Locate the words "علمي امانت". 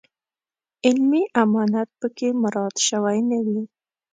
0.85-1.89